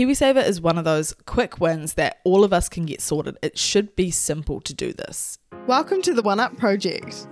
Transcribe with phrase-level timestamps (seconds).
[0.00, 3.36] KiwiSaver is one of those quick wins that all of us can get sorted.
[3.42, 5.38] It should be simple to do this.
[5.66, 7.26] Welcome to the One Up Project.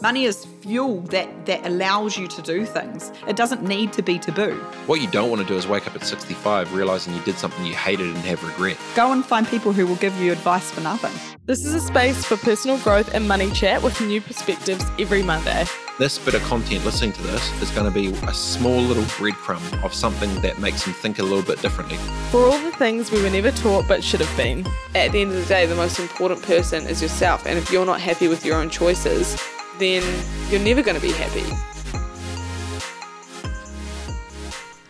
[0.00, 3.10] Money is fuel that, that allows you to do things.
[3.26, 4.54] It doesn't need to be taboo.
[4.86, 7.66] What you don't want to do is wake up at 65 realizing you did something
[7.66, 8.78] you hated and have regret.
[8.94, 11.10] Go and find people who will give you advice for nothing.
[11.46, 15.64] This is a space for personal growth and money chat with new perspectives every Monday.
[15.96, 19.84] This bit of content, listening to this, is going to be a small little breadcrumb
[19.84, 21.98] of something that makes them think a little bit differently.
[22.32, 24.66] For all the things we were never taught but should have been.
[24.96, 27.86] At the end of the day, the most important person is yourself, and if you're
[27.86, 29.40] not happy with your own choices,
[29.78, 30.02] then
[30.50, 31.44] you're never going to be happy.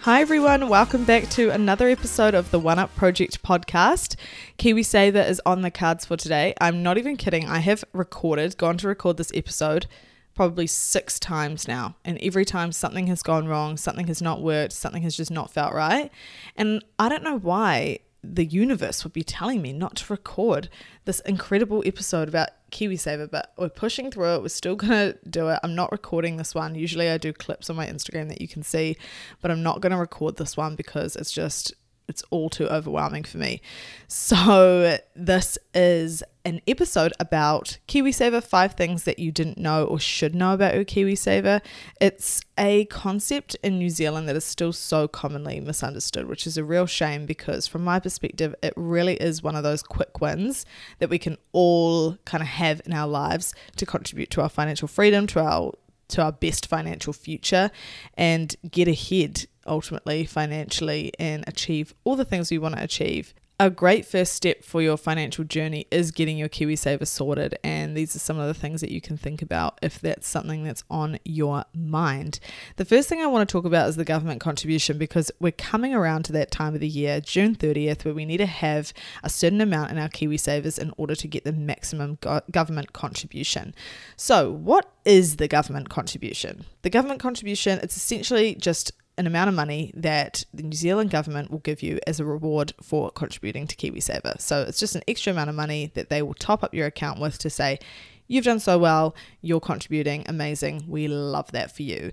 [0.01, 0.71] Hi, everyone.
[0.71, 4.16] Welcome back to another episode of the One Up Project podcast.
[4.59, 6.55] KiwiSaver is on the cards for today.
[6.62, 7.46] I'm not even kidding.
[7.46, 9.87] I have recorded, gone to record this episode
[10.34, 11.97] probably six times now.
[12.05, 15.52] And every time something has gone wrong, something has not worked, something has just not
[15.52, 16.10] felt right.
[16.57, 20.69] And I don't know why the universe would be telling me not to record
[21.05, 24.43] this incredible episode about KiwiSaver, but we're pushing through it.
[24.43, 25.60] We're still going to do it.
[25.62, 26.74] I'm not recording this one.
[26.74, 28.96] Usually I do clips on my Instagram that you can see,
[29.40, 31.74] but I'm not going to record this one because it's just
[32.09, 33.60] it's all too overwhelming for me.
[34.09, 40.35] So, this is an episode about KiwiSaver five things that you didn't know or should
[40.35, 41.63] know about your KiwiSaver.
[42.01, 46.65] It's a concept in New Zealand that is still so commonly misunderstood, which is a
[46.65, 50.66] real shame because, from my perspective, it really is one of those quick wins
[50.99, 54.89] that we can all kind of have in our lives to contribute to our financial
[54.89, 55.73] freedom, to our
[56.07, 57.71] to our best financial future
[58.15, 63.34] and get ahead ultimately financially and achieve all the things we want to achieve.
[63.60, 68.16] A great first step for your financial journey is getting your KiwiSaver sorted, and these
[68.16, 71.21] are some of the things that you can think about if that's something that's on
[71.25, 72.41] your mind.
[72.76, 75.94] The first thing I want to talk about is the government contribution because we're coming
[75.94, 79.31] around to that time of the year, June 30th, where we need to have a
[79.31, 83.72] certain amount in our KiwiSavers in order to get the maximum go- government contribution.
[84.16, 86.65] So, what is the government contribution?
[86.83, 91.51] The government contribution, it's essentially just an amount of money that the New Zealand government
[91.51, 94.41] will give you as a reward for contributing to KiwiSaver.
[94.41, 97.21] So it's just an extra amount of money that they will top up your account
[97.21, 97.79] with to say,
[98.27, 102.11] You've done so well, you're contributing, amazing, we love that for you.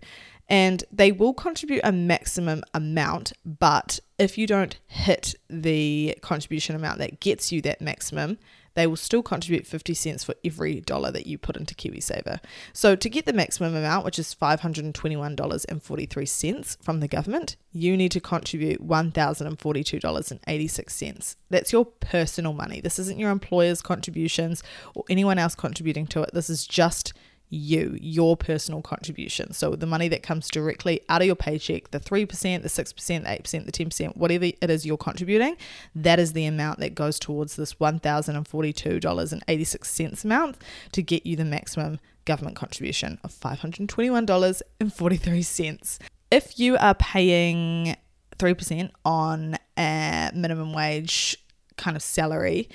[0.49, 6.99] And they will contribute a maximum amount, but if you don't hit the contribution amount
[6.99, 8.37] that gets you that maximum,
[8.73, 12.39] they will still contribute 50 cents for every dollar that you put into KiwiSaver.
[12.73, 18.19] So to get the maximum amount, which is $521.43 from the government, you need to
[18.19, 21.35] contribute $1,042.86.
[21.49, 22.81] That's your personal money.
[22.81, 24.61] This isn't your employer's contributions
[24.95, 26.31] or anyone else contributing to it.
[26.33, 27.13] This is just
[27.51, 29.53] you, your personal contribution.
[29.53, 33.29] So the money that comes directly out of your paycheck, the 3%, the 6%, the
[33.29, 35.57] 8%, the 10%, whatever it is you're contributing,
[35.93, 40.57] that is the amount that goes towards this $1,042.86 amount
[40.93, 45.99] to get you the maximum government contribution of $521.43.
[46.31, 47.97] If you are paying
[48.37, 51.35] 3% on a minimum wage
[51.75, 52.69] kind of salary,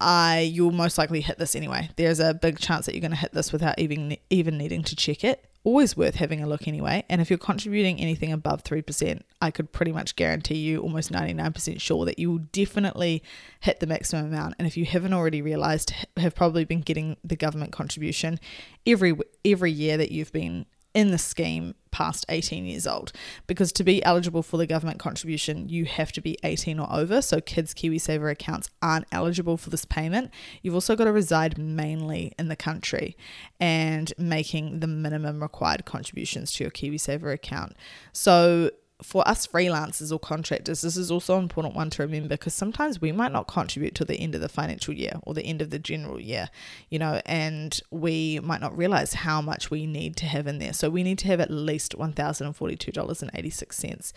[0.00, 1.90] I you'll most likely hit this anyway.
[1.96, 4.96] There's a big chance that you're going to hit this without even even needing to
[4.96, 5.44] check it.
[5.62, 7.04] Always worth having a look anyway.
[7.10, 11.78] And if you're contributing anything above 3%, I could pretty much guarantee you almost 99%
[11.82, 13.22] sure that you will definitely
[13.60, 14.54] hit the maximum amount.
[14.58, 18.40] And if you haven't already realized, have probably been getting the government contribution
[18.86, 23.12] every every year that you've been in the scheme past 18 years old.
[23.46, 27.20] Because to be eligible for the government contribution you have to be 18 or over.
[27.20, 30.30] So kids KiwiSaver accounts aren't eligible for this payment.
[30.62, 33.18] You've also got to reside mainly in the country
[33.60, 37.76] and making the minimum required contributions to your KiwiSaver account.
[38.14, 38.70] So
[39.02, 43.00] for us freelancers or contractors, this is also an important one to remember because sometimes
[43.00, 45.70] we might not contribute to the end of the financial year or the end of
[45.70, 46.48] the general year,
[46.88, 50.72] you know, and we might not realize how much we need to have in there.
[50.72, 54.12] So we need to have at least $1,042.86.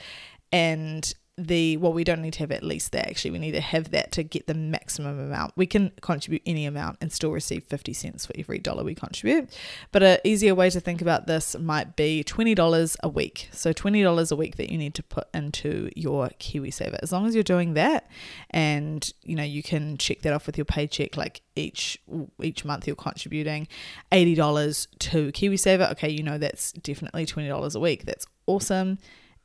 [0.52, 3.08] And the well we don't need to have at least that.
[3.08, 5.54] Actually we need to have that to get the maximum amount.
[5.56, 9.50] We can contribute any amount and still receive 50 cents for every dollar we contribute.
[9.92, 13.50] But an easier way to think about this might be $20 a week.
[13.52, 17.34] So $20 a week that you need to put into your KiwiSaver as long as
[17.34, 18.10] you're doing that
[18.52, 22.00] and you know you can check that off with your paycheck like each
[22.42, 23.68] each month you're contributing
[24.12, 28.06] $80 to KiwiSaver okay you know that's definitely $20 a week.
[28.06, 29.00] That's awesome.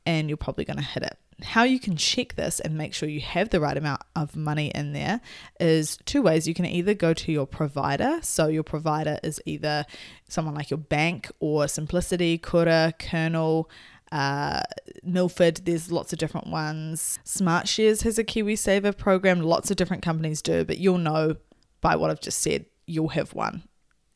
[0.05, 3.07] And you're probably going to hit it how you can check this and make sure
[3.07, 5.21] you have the right amount of money in there
[5.59, 6.47] is two ways.
[6.47, 9.85] You can either go to your provider, so your provider is either
[10.27, 13.69] someone like your bank or Simplicity, Koura, Kernel,
[14.11, 14.61] uh,
[15.03, 17.19] Milford, there's lots of different ones.
[17.23, 19.41] Smart Shares has a KiwiSaver program.
[19.41, 21.35] Lots of different companies do, but you'll know
[21.81, 23.63] by what I've just said, you'll have one.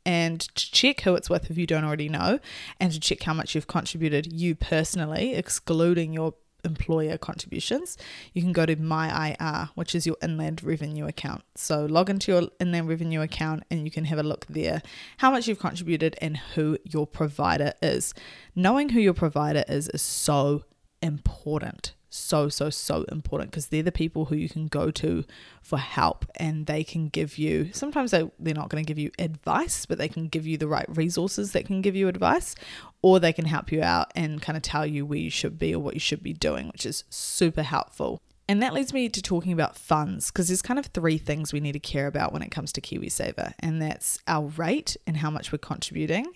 [0.06, 2.40] And to check who it's with if you don't already know,
[2.80, 7.98] and to check how much you've contributed you personally, excluding your employer contributions,
[8.33, 11.44] you can go to MyIR, which is your inland revenue account.
[11.56, 14.81] So log into your inland revenue account and you can have a look there
[15.18, 18.13] how much you've contributed and who your provider is.
[18.56, 20.63] Knowing who your provider is is so
[21.01, 25.25] important so so so important because they're the people who you can go to
[25.63, 29.10] for help and they can give you sometimes they, they're not going to give you
[29.18, 32.54] advice but they can give you the right resources that can give you advice
[33.01, 35.74] or they can help you out and kind of tell you where you should be
[35.74, 39.22] or what you should be doing which is super helpful and that leads me to
[39.22, 42.42] talking about funds because there's kind of three things we need to care about when
[42.42, 46.28] it comes to KiwiSaver, and that's our rate and how much we're contributing,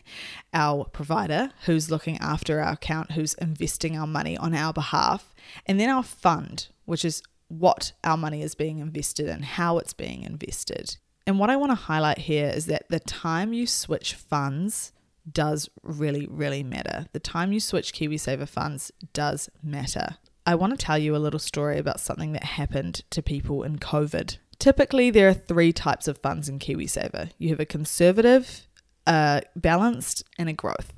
[0.54, 5.33] our provider who's looking after our account, who's investing our money on our behalf,
[5.65, 9.94] and then our fund, which is what our money is being invested in, how it's
[9.94, 10.98] being invested.
[11.25, 14.94] And what I want to highlight here is that the time you switch funds
[15.30, 17.07] does really, really matter.
[17.12, 20.18] The time you switch KiwiSaver funds does matter.
[20.48, 23.80] I want to tell you a little story about something that happened to people in
[23.80, 24.38] COVID.
[24.60, 28.66] Typically, there are three types of funds in KiwiSaver you have a conservative,
[29.06, 30.94] a balanced, and a growth.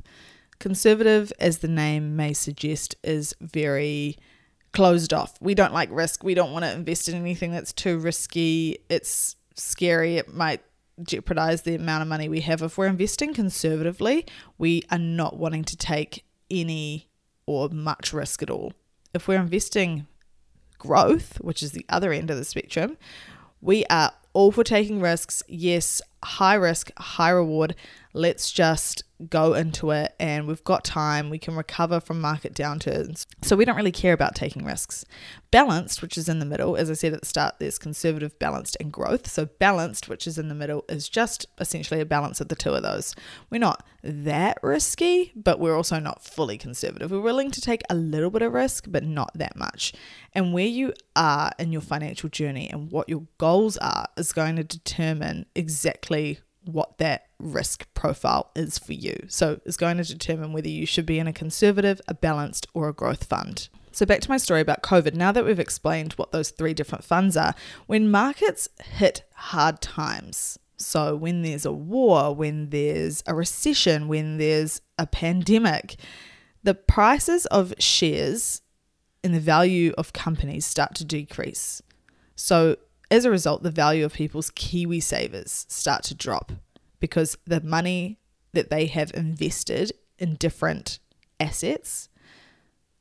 [0.59, 4.17] Conservative, as the name may suggest, is very
[4.71, 5.35] closed off.
[5.41, 6.23] We don't like risk.
[6.23, 8.77] We don't want to invest in anything that's too risky.
[8.87, 10.17] It's scary.
[10.17, 10.61] It might
[11.01, 12.61] jeopardize the amount of money we have.
[12.61, 14.27] If we're investing conservatively,
[14.59, 17.09] we are not wanting to take any
[17.47, 18.73] or much risk at all
[19.13, 20.07] if we're investing
[20.77, 22.97] growth, which is the other end of the spectrum,
[23.61, 25.43] we are all for taking risks.
[25.47, 27.75] Yes, high risk, high reward.
[28.13, 31.29] Let's just go into it and we've got time.
[31.29, 33.25] We can recover from market downturns.
[33.41, 35.05] So we don't really care about taking risks.
[35.51, 38.77] Balanced, which is in the middle, as I said at the start, there's conservative, balanced,
[38.79, 39.27] and growth.
[39.27, 42.73] So balanced, which is in the middle, is just essentially a balance of the two
[42.73, 43.13] of those.
[43.49, 47.11] We're not that risky, but we're also not fully conservative.
[47.11, 49.93] We're willing to take a little bit of risk, but not that much.
[50.33, 54.55] And where you are in your financial journey and what your goals are is going
[54.55, 56.08] to determine exactly
[56.65, 59.15] what that risk profile is for you.
[59.27, 62.89] So it's going to determine whether you should be in a conservative, a balanced, or
[62.89, 63.69] a growth fund.
[63.91, 65.13] So back to my story about COVID.
[65.13, 67.55] Now that we've explained what those three different funds are,
[67.87, 74.37] when markets hit hard times, so when there's a war, when there's a recession, when
[74.37, 75.97] there's a pandemic,
[76.63, 78.61] the prices of shares
[79.23, 81.81] and the value of companies start to decrease.
[82.35, 82.77] So
[83.11, 86.51] as a result, the value of people's Kiwi savers start to drop
[86.99, 88.19] because the money
[88.53, 90.99] that they have invested in different
[91.39, 92.09] assets,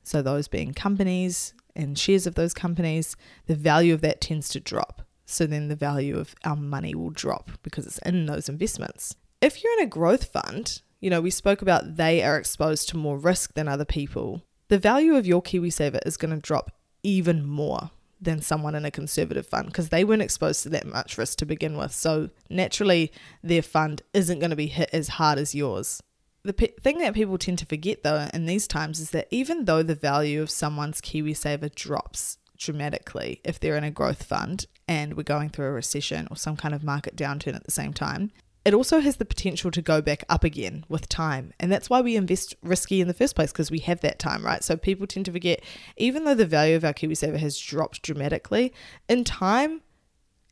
[0.02, 3.16] so those being companies and shares of those companies,
[3.46, 5.02] the value of that tends to drop.
[5.26, 9.14] So then the value of our money will drop because it's in those investments.
[9.42, 12.96] If you're in a growth fund, you know, we spoke about they are exposed to
[12.96, 14.42] more risk than other people.
[14.68, 16.72] The value of your KiwiSaver is going to drop
[17.02, 17.90] even more
[18.20, 21.46] than someone in a conservative fund because they weren't exposed to that much risk to
[21.46, 21.92] begin with.
[21.92, 23.12] So naturally,
[23.42, 26.02] their fund isn't going to be hit as hard as yours.
[26.44, 29.64] The pe- thing that people tend to forget though in these times is that even
[29.64, 35.16] though the value of someone's KiwiSaver drops dramatically if they're in a growth fund and
[35.16, 38.32] we're going through a recession or some kind of market downturn at the same time,
[38.64, 41.52] it also has the potential to go back up again with time.
[41.58, 44.44] And that's why we invest risky in the first place because we have that time,
[44.44, 44.62] right?
[44.62, 45.62] So people tend to forget,
[45.96, 48.72] even though the value of our KiwiSaver has dropped dramatically,
[49.08, 49.82] in time,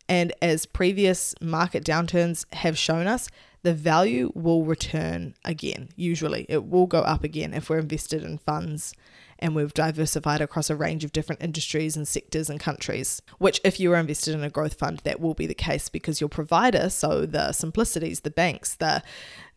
[0.08, 3.28] and as previous market downturns have shown us,
[3.62, 5.88] the value will return again.
[5.96, 8.94] Usually, it will go up again if we're invested in funds
[9.38, 13.20] and we've diversified across a range of different industries and sectors and countries.
[13.38, 16.20] Which, if you are invested in a growth fund, that will be the case because
[16.20, 19.02] your provider, so the simplicities, the banks, the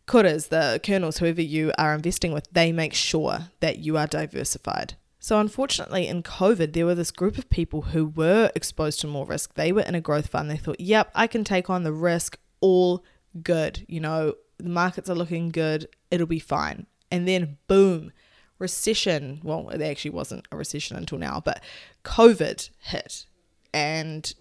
[0.06, 4.94] Kouras, the kernels, whoever you are investing with, they make sure that you are diversified.
[5.20, 9.26] So, unfortunately, in COVID, there were this group of people who were exposed to more
[9.26, 9.54] risk.
[9.54, 10.50] They were in a growth fund.
[10.50, 13.04] They thought, yep, I can take on the risk, all
[13.42, 13.84] good.
[13.86, 16.86] You know, the markets are looking good, it'll be fine.
[17.10, 18.12] And then, boom,
[18.60, 21.62] recession, well, it actually wasn't a recession until now, but
[22.04, 23.26] COVID hit
[23.74, 24.32] and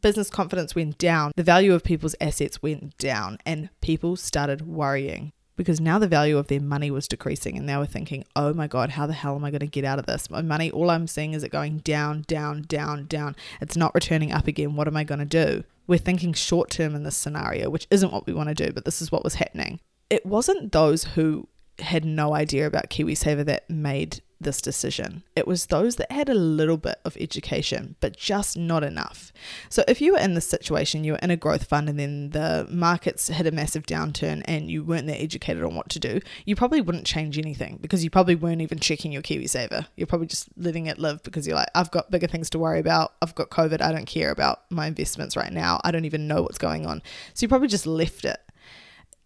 [0.00, 1.32] business confidence went down.
[1.36, 6.36] The value of people's assets went down and people started worrying because now the value
[6.36, 9.34] of their money was decreasing and they were thinking, oh my God, how the hell
[9.34, 10.30] am I going to get out of this?
[10.30, 13.36] My money, all I'm seeing is it going down, down, down, down.
[13.60, 14.76] It's not returning up again.
[14.76, 15.64] What am I going to do?
[15.86, 18.84] We're thinking short term in this scenario, which isn't what we want to do, but
[18.84, 19.80] this is what was happening.
[20.10, 25.22] It wasn't those who had no idea about KiwiSaver that made this decision.
[25.34, 29.32] It was those that had a little bit of education, but just not enough.
[29.68, 32.30] So, if you were in this situation, you were in a growth fund and then
[32.30, 36.20] the markets hit a massive downturn and you weren't that educated on what to do,
[36.44, 39.86] you probably wouldn't change anything because you probably weren't even checking your KiwiSaver.
[39.96, 42.80] You're probably just letting it live because you're like, I've got bigger things to worry
[42.80, 43.14] about.
[43.22, 43.80] I've got COVID.
[43.80, 45.80] I don't care about my investments right now.
[45.84, 47.02] I don't even know what's going on.
[47.34, 48.38] So, you probably just left it.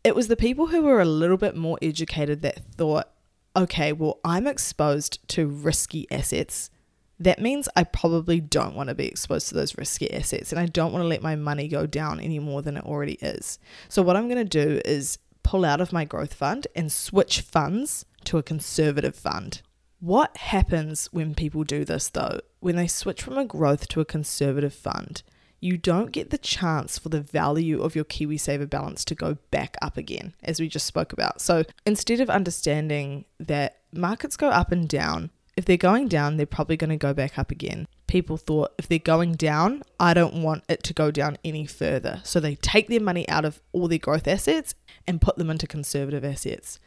[0.03, 3.11] It was the people who were a little bit more educated that thought,
[3.55, 6.71] okay, well, I'm exposed to risky assets.
[7.19, 10.67] That means I probably don't want to be exposed to those risky assets and I
[10.67, 13.59] don't want to let my money go down any more than it already is.
[13.89, 17.43] So, what I'm going to do is pull out of my growth fund and switch
[17.43, 19.61] funds to a conservative fund.
[19.99, 22.41] What happens when people do this though?
[22.61, 25.23] When they switch from a growth to a conservative fund,
[25.61, 29.77] you don't get the chance for the value of your KiwiSaver balance to go back
[29.83, 31.41] up again, as we just spoke about.
[31.41, 36.47] So instead of understanding that markets go up and down, if they're going down, they're
[36.47, 37.87] probably going to go back up again.
[38.07, 42.21] People thought if they're going down, I don't want it to go down any further.
[42.25, 44.75] So they take their money out of all their growth assets
[45.07, 46.81] and put them into conservative assets.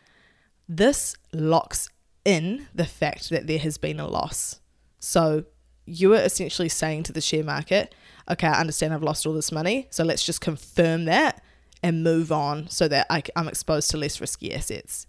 [0.67, 1.89] This locks
[2.25, 4.59] in the fact that there has been a loss.
[4.99, 5.43] So
[5.85, 7.93] you are essentially saying to the share market,
[8.29, 9.87] okay, I understand I've lost all this money.
[9.89, 11.41] So let's just confirm that
[11.81, 15.05] and move on so that I, am exposed to less risky assets.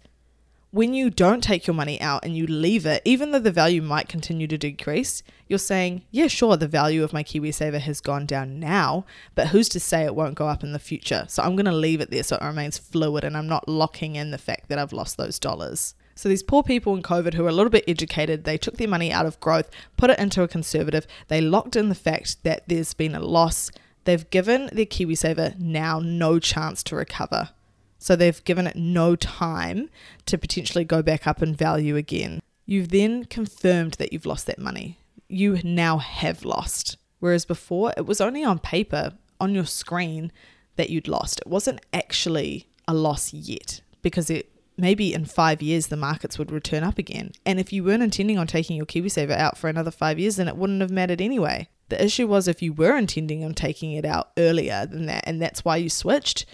[0.71, 3.81] When you don't take your money out and you leave it, even though the value
[3.81, 8.25] might continue to decrease, you're saying, yeah, sure, the value of my KiwiSaver has gone
[8.25, 9.05] down now,
[9.35, 11.25] but who's to say it won't go up in the future?
[11.29, 14.17] So I'm going to leave it there so it remains fluid and I'm not locking
[14.17, 15.95] in the fact that I've lost those dollars.
[16.15, 18.87] So these poor people in COVID who are a little bit educated, they took their
[18.87, 21.05] money out of growth, put it into a conservative.
[21.27, 23.69] They locked in the fact that there's been a loss.
[24.05, 27.49] They've given their KiwiSaver now no chance to recover.
[27.97, 29.89] So they've given it no time
[30.27, 32.39] to potentially go back up in value again.
[32.65, 34.99] You've then confirmed that you've lost that money.
[35.27, 36.97] You now have lost.
[37.19, 40.31] Whereas before, it was only on paper, on your screen,
[40.75, 41.39] that you'd lost.
[41.39, 46.51] It wasn't actually a loss yet because it maybe in five years the markets would
[46.51, 47.31] return up again.
[47.45, 50.47] And if you weren't intending on taking your KiwiSaver out for another five years, then
[50.47, 51.69] it wouldn't have mattered anyway.
[51.89, 55.41] The issue was if you were intending on taking it out earlier than that, and
[55.41, 56.45] that's why you switched,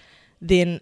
[0.42, 0.82] then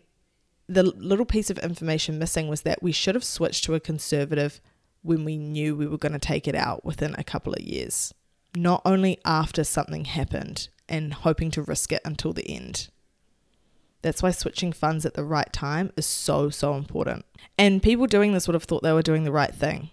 [0.67, 4.61] the little piece of information missing was that we should have switched to a conservative
[5.01, 8.13] when we knew we were going to take it out within a couple of years,
[8.55, 12.89] not only after something happened and hoping to risk it until the end.
[14.01, 17.25] That's why switching funds at the right time is so, so important.
[17.57, 19.89] And people doing this would have thought they were doing the right thing.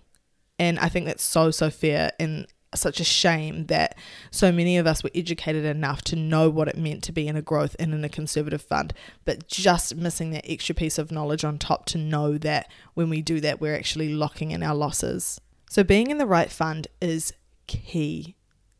[0.58, 3.96] And I think that's so, so fair and such a shame that
[4.30, 7.36] so many of us were educated enough to know what it meant to be in
[7.36, 8.92] a growth and in a conservative fund,
[9.24, 13.22] but just missing that extra piece of knowledge on top to know that when we
[13.22, 15.40] do that, we're actually locking in our losses.
[15.68, 17.32] So, being in the right fund is
[17.66, 18.35] key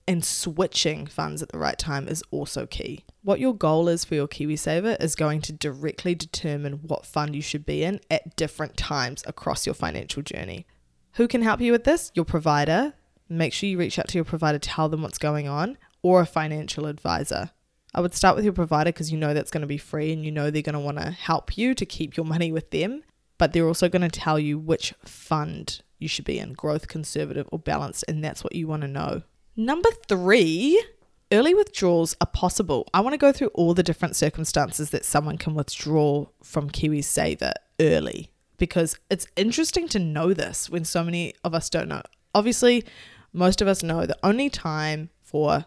[0.08, 3.04] and switching funds at the right time is also key.
[3.22, 7.42] What your goal is for your KiwiSaver is going to directly determine what fund you
[7.42, 10.66] should be in at different times across your financial journey.
[11.14, 12.12] Who can help you with this?
[12.14, 12.94] Your provider.
[13.28, 16.26] Make sure you reach out to your provider, tell them what's going on, or a
[16.26, 17.50] financial advisor.
[17.92, 20.24] I would start with your provider because you know that's going to be free and
[20.24, 23.02] you know they're going to want to help you to keep your money with them,
[23.38, 27.48] but they're also going to tell you which fund you should be in growth, conservative,
[27.50, 29.22] or balanced, and that's what you want to know.
[29.58, 30.84] Number three,
[31.32, 32.86] early withdrawals are possible.
[32.92, 37.52] I want to go through all the different circumstances that someone can withdraw from KiwiSaver
[37.80, 42.02] early because it's interesting to know this when so many of us don't know.
[42.34, 42.84] Obviously,
[43.32, 45.64] most of us know the only time for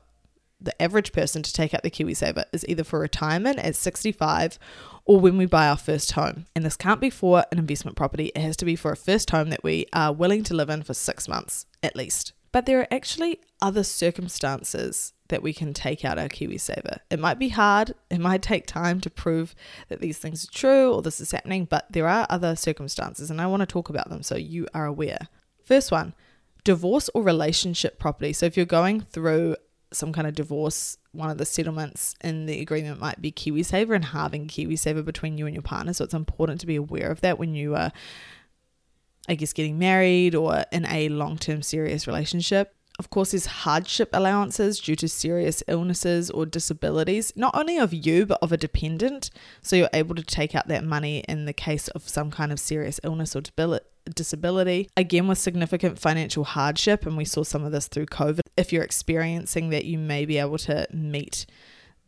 [0.62, 4.60] the average person to take out the KiwiSaver is either for retirement at 65
[5.06, 6.46] or when we buy our first home.
[6.56, 9.32] And this can't be for an investment property, it has to be for a first
[9.32, 12.34] home that we are willing to live in for six months at least.
[12.52, 17.00] But there are actually other circumstances that we can take out our KiwiSaver.
[17.10, 19.54] It might be hard, it might take time to prove
[19.88, 23.40] that these things are true or this is happening, but there are other circumstances and
[23.40, 25.28] I want to talk about them so you are aware.
[25.64, 26.14] First one,
[26.64, 28.34] divorce or relationship property.
[28.34, 29.56] So if you're going through
[29.92, 34.06] some kind of divorce, one of the settlements in the agreement might be KiwiSaver and
[34.06, 35.94] halving KiwiSaver between you and your partner.
[35.94, 37.92] So it's important to be aware of that when you are
[39.30, 42.76] I guess, getting married or in a long term serious relationship.
[42.98, 48.26] Of course, there's hardship allowances due to serious illnesses or disabilities, not only of you,
[48.26, 49.30] but of a dependent.
[49.62, 52.60] So you're able to take out that money in the case of some kind of
[52.60, 53.42] serious illness or
[54.14, 54.90] disability.
[54.98, 58.42] Again, with significant financial hardship, and we saw some of this through COVID.
[58.58, 61.46] If you're experiencing that, you may be able to meet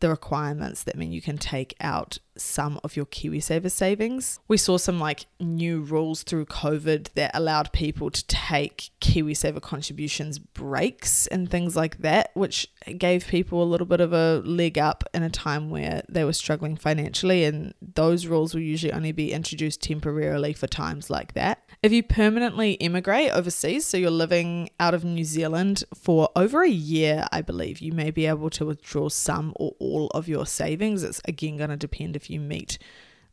[0.02, 4.40] the requirements that mean you can take out some of your KiwiSaver savings.
[4.48, 10.40] We saw some like new rules through COVID that allowed people to take KiwiSaver contributions
[10.40, 12.66] breaks and things like that, which
[12.98, 16.32] gave people a little bit of a leg up in a time where they were
[16.32, 17.44] struggling financially.
[17.44, 21.62] And those rules will usually only be introduced temporarily for times like that.
[21.82, 26.70] If you permanently immigrate overseas, so you're living out of New Zealand for over a
[26.70, 31.02] year, I believe, you may be able to withdraw some or all of your savings.
[31.02, 32.78] It's again going to depend if you meet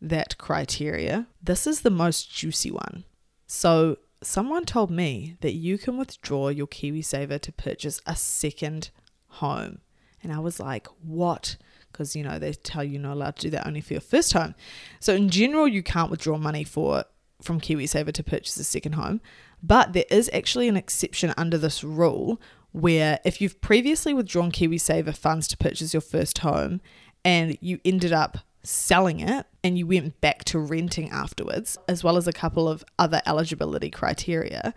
[0.02, 1.28] that criteria.
[1.44, 3.04] This is the most juicy one.
[3.46, 8.90] So, someone told me that you can withdraw your KiwiSaver to purchase a second
[9.28, 9.82] home.
[10.24, 11.56] And I was like, what?
[11.92, 14.02] Because, you know, they tell you you're not allowed to do that only for your
[14.02, 14.56] first home.
[15.00, 17.06] So, in general, you can't withdraw money for
[17.42, 19.22] from KiwiSaver to purchase a second home.
[19.62, 22.40] But there is actually an exception under this rule
[22.72, 26.82] where if you've previously withdrawn KiwiSaver funds to purchase your first home
[27.26, 32.18] and you ended up selling it and you went back to renting afterwards, as well
[32.18, 34.74] as a couple of other eligibility criteria,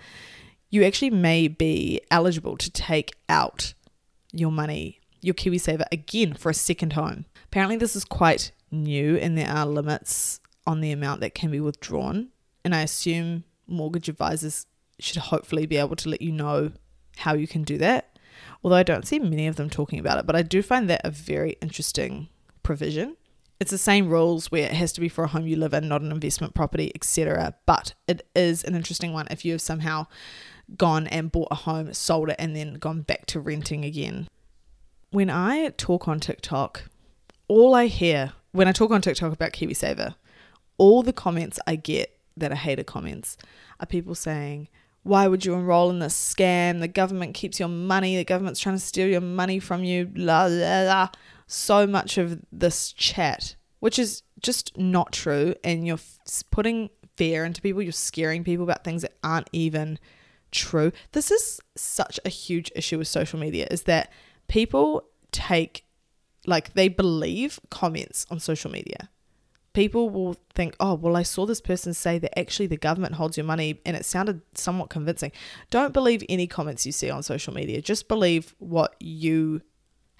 [0.71, 3.75] you actually may be eligible to take out
[4.33, 7.27] your money, your KiwiSaver again for a second home.
[7.45, 11.61] Apparently, this is quite new and there are limits on the amount that can be
[11.61, 12.29] withdrawn.
[12.65, 14.67] And I assume mortgage advisors
[14.99, 16.73] should hopefully be able to let you know
[17.19, 18.19] how you can do that.
[18.63, 21.03] Although I don't see many of them talking about it, but I do find that
[21.05, 22.29] a very interesting
[22.63, 23.17] provision.
[23.61, 25.89] It's the same rules where it has to be for a home you live in,
[25.89, 27.55] not an investment property, etc.
[27.67, 30.07] But it is an interesting one if you have somehow
[30.77, 34.29] gone and bought a home, sold it, and then gone back to renting again.
[35.11, 36.85] When I talk on TikTok,
[37.47, 40.15] all I hear when I talk on TikTok about KiwiSaver,
[40.79, 43.37] all the comments I get that are hater comments
[43.81, 44.69] are people saying,
[45.03, 46.81] why would you enroll in this scam?
[46.81, 48.17] The government keeps your money.
[48.17, 50.11] The government's trying to steal your money from you.
[50.15, 51.09] La la la
[51.47, 55.99] so much of this chat, which is just not true, and you're
[56.51, 59.99] putting fear into people, you're scaring people about things that aren't even
[60.51, 60.93] true.
[61.13, 64.13] This is such a huge issue with social media is that
[64.49, 65.85] people take
[66.47, 69.09] like they believe comments on social media.
[69.73, 73.37] People will think, oh, well, I saw this person say that actually the government holds
[73.37, 75.33] your money and it sounded somewhat convincing.
[75.71, 77.81] Don't believe any comments you see on social media.
[77.81, 79.63] Just believe what you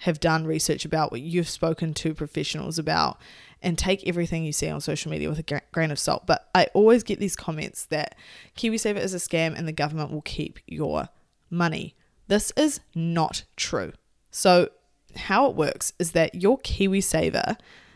[0.03, 3.21] have done research about, what you've spoken to professionals about,
[3.61, 6.27] and take everything you see on social media with a grain of salt.
[6.27, 8.15] But I always get these comments that
[8.57, 11.07] KiwiSaver is a scam and the government will keep your
[11.49, 11.95] money.
[12.27, 13.93] This is not true.
[14.31, 14.69] So,
[15.15, 17.55] how it works is that your KiwiSaver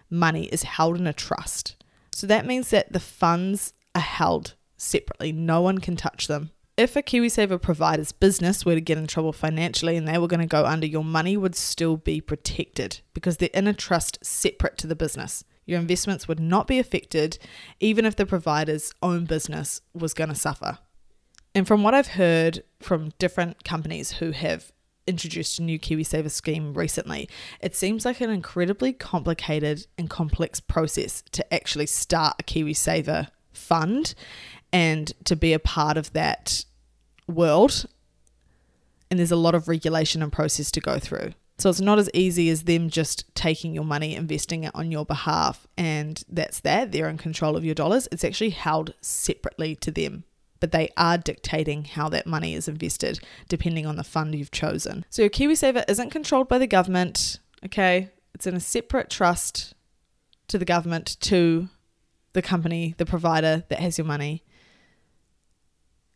[0.10, 1.76] money is held in a trust.
[2.12, 5.32] So that means that the funds are held separately.
[5.32, 9.34] No one can touch them if a KiwiSaver provider's business were to get in trouble
[9.34, 13.38] financially and they were going to go under, your money would still be protected because
[13.38, 15.44] they're in a trust separate to the business.
[15.66, 17.40] Your investments would not be affected
[17.80, 20.78] even if the provider's own business was going to suffer.
[21.56, 24.72] And from what I've heard from different companies who have
[25.08, 27.30] introduced a new KiwiSaver scheme recently,
[27.62, 34.14] it seems like an incredibly complicated and complex process to actually start a KiwiSaver fund
[34.72, 36.66] and to be a part of that
[37.28, 37.86] world.
[39.10, 41.32] And there's a lot of regulation and process to go through.
[41.60, 45.06] So it's not as easy as them just taking your money, investing it on your
[45.06, 46.92] behalf, and that's that.
[46.92, 48.08] They're in control of your dollars.
[48.12, 50.24] It's actually held separately to them,
[50.60, 55.06] but they are dictating how that money is invested depending on the fund you've chosen.
[55.10, 58.10] So your KiwiSaver isn't controlled by the government, okay?
[58.34, 59.74] It's in a separate trust
[60.48, 61.70] to the government, to
[62.34, 64.44] the company, the provider that has your money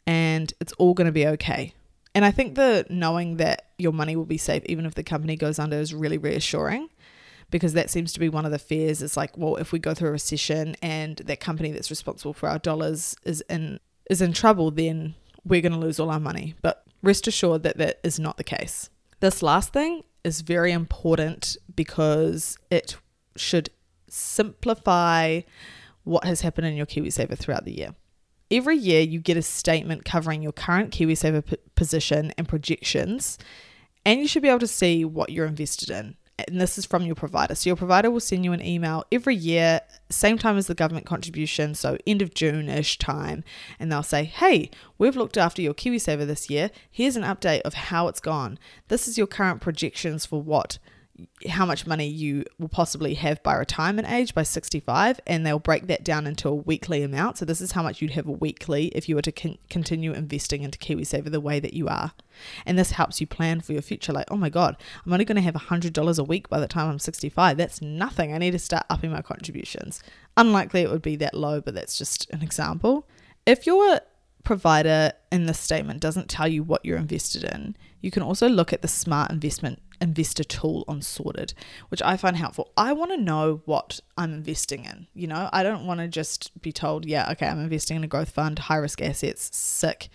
[0.07, 1.73] and it's all going to be okay.
[2.13, 5.35] And I think the knowing that your money will be safe even if the company
[5.35, 6.89] goes under is really reassuring
[7.49, 9.01] because that seems to be one of the fears.
[9.01, 12.49] It's like, well, if we go through a recession and that company that's responsible for
[12.49, 13.79] our dollars is in
[14.11, 16.53] is in trouble, then we're going to lose all our money.
[16.61, 18.89] But rest assured that that is not the case.
[19.21, 22.97] This last thing is very important because it
[23.37, 23.69] should
[24.09, 25.41] simplify
[26.03, 27.95] what has happened in your KiwiSaver throughout the year.
[28.51, 33.37] Every year, you get a statement covering your current KiwiSaver p- position and projections,
[34.05, 36.17] and you should be able to see what you're invested in.
[36.47, 37.55] And this is from your provider.
[37.55, 41.05] So, your provider will send you an email every year, same time as the government
[41.05, 43.43] contribution, so end of June ish time,
[43.79, 46.71] and they'll say, Hey, we've looked after your KiwiSaver this year.
[46.89, 48.57] Here's an update of how it's gone.
[48.87, 50.77] This is your current projections for what
[51.49, 55.87] how much money you will possibly have by retirement age by 65 and they'll break
[55.87, 57.37] that down into a weekly amount.
[57.37, 60.63] So this is how much you'd have weekly if you were to con- continue investing
[60.63, 62.13] into KiwiSaver the way that you are.
[62.65, 64.13] And this helps you plan for your future.
[64.13, 66.89] Like oh my god I'm only going to have $100 a week by the time
[66.89, 68.33] I'm 65 that's nothing.
[68.33, 70.03] I need to start upping my contributions.
[70.37, 73.07] Unlikely it would be that low but that's just an example.
[73.45, 74.01] If your
[74.43, 78.73] provider in this statement doesn't tell you what you're invested in you can also look
[78.73, 81.53] at the smart investment investor tool on Sorted,
[81.89, 82.71] which I find helpful.
[82.75, 85.07] I want to know what I'm investing in.
[85.13, 88.07] You know, I don't want to just be told, yeah, okay, I'm investing in a
[88.07, 90.09] growth fund, high risk assets, sick.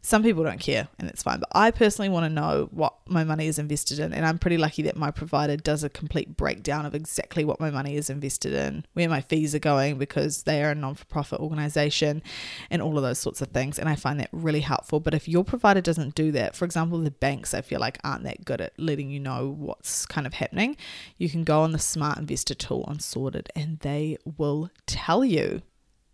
[0.00, 3.24] Some people don't care and it's fine, but I personally want to know what my
[3.24, 4.12] money is invested in.
[4.12, 7.70] And I'm pretty lucky that my provider does a complete breakdown of exactly what my
[7.70, 11.04] money is invested in, where my fees are going because they are a non for
[11.06, 12.22] profit organization,
[12.70, 13.78] and all of those sorts of things.
[13.78, 15.00] And I find that really helpful.
[15.00, 18.24] But if your provider doesn't do that, for example, the banks I feel like aren't
[18.24, 20.76] that good at letting you know what's kind of happening,
[21.16, 25.62] you can go on the Smart Investor tool on Sorted and they will tell you.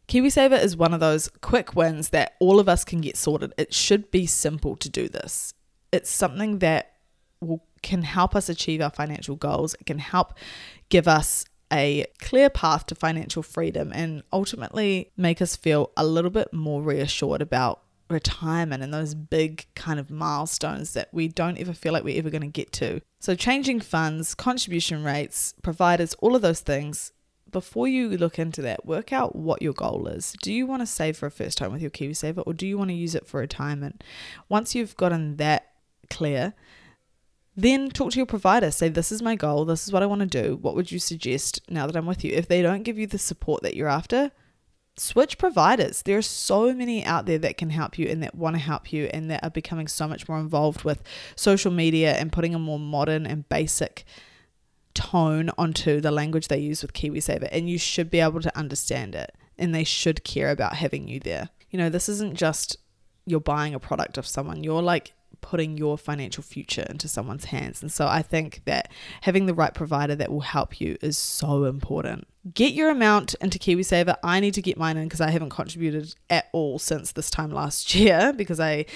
[0.09, 3.53] KiwiSaver is one of those quick wins that all of us can get sorted.
[3.57, 5.55] It should be simple to do this.
[5.93, 6.93] It's something that
[7.41, 9.75] will, can help us achieve our financial goals.
[9.75, 10.35] It can help
[10.89, 16.31] give us a clear path to financial freedom and ultimately make us feel a little
[16.31, 21.73] bit more reassured about retirement and those big kind of milestones that we don't ever
[21.73, 23.01] feel like we're ever going to get to.
[23.19, 27.13] So, changing funds, contribution rates, providers, all of those things
[27.55, 30.35] before you look into that, work out what your goal is.
[30.43, 32.77] Do you want to save for a first home with your KiwiSaver or do you
[32.77, 34.05] want to use it for retirement?
[34.51, 35.71] Once you've gotten that
[36.11, 36.53] clear,
[37.57, 38.73] then talk to your provider.
[38.73, 39.65] Say, This is my goal.
[39.65, 40.57] This is what I want to do.
[40.57, 42.33] What would you suggest now that I'm with you?
[42.33, 44.33] If they don't give you the support that you're after,
[44.97, 46.03] switch providers.
[46.03, 48.93] There are so many out there that can help you and that want to help
[48.93, 51.05] you and that are becoming so much more involved with
[51.37, 54.05] social media and putting a more modern and basic
[54.95, 59.15] tone onto the language they use with KiwiSaver, and you should be able to understand
[59.15, 61.51] it, and they should care about having you there.
[61.71, 62.77] You know, this isn't just
[63.27, 67.83] you're buying a product of someone, you're like putting your financial future into someone's hands.
[67.83, 71.65] And so I think that having the right provider that will help you is so
[71.65, 72.27] important.
[72.55, 74.17] Get your amount into KiwiSaver.
[74.23, 77.51] I need to get mine in because I haven't contributed at all since this time
[77.51, 78.87] last year because I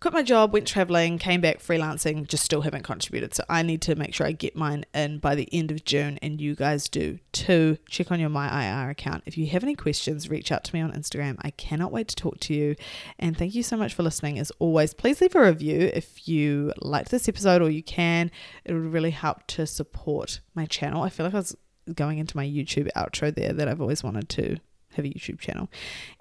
[0.00, 3.34] quit my job, went traveling, came back freelancing, just still haven't contributed.
[3.34, 6.18] So I need to make sure I get mine in by the end of June,
[6.22, 7.78] and you guys do too.
[7.88, 9.22] Check on your My IR account.
[9.26, 11.36] If you have any questions, reach out to me on Instagram.
[11.42, 12.76] I cannot wait to talk to you.
[13.18, 14.38] And thank you so much for listening.
[14.38, 18.30] As always, please leave a review if you liked this episode or you can.
[18.64, 21.02] It would really help to support my channel.
[21.02, 21.56] I feel like I was
[21.94, 24.56] going into my YouTube outro there that I've always wanted to
[24.94, 25.68] have a YouTube channel.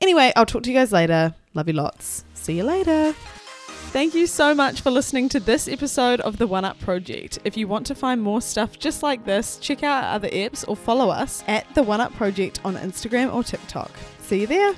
[0.02, 1.36] Anyway, I'll talk to you guys later.
[1.54, 2.26] Love you lots.
[2.34, 3.14] See you later.
[3.94, 7.38] Thank you so much for listening to this episode of the One Up Project.
[7.44, 10.68] If you want to find more stuff just like this, check out our other apps
[10.68, 13.92] or follow us at the One Up Project on Instagram or TikTok.
[14.20, 14.74] See you there.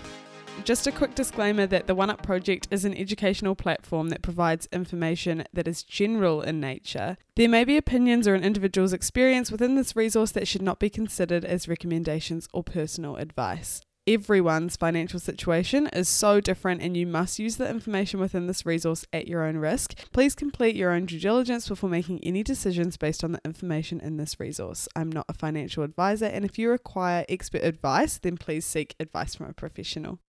[0.65, 4.67] Just a quick disclaimer that the One Up Project is an educational platform that provides
[4.73, 7.15] information that is general in nature.
[7.37, 10.89] There may be opinions or an individual's experience within this resource that should not be
[10.89, 17.39] considered as recommendations or personal advice everyone's financial situation is so different and you must
[17.39, 19.95] use the information within this resource at your own risk.
[20.11, 24.17] Please complete your own due diligence before making any decisions based on the information in
[24.17, 24.87] this resource.
[24.95, 29.35] I'm not a financial advisor, and if you require expert advice, then please seek advice
[29.35, 30.19] from a professional.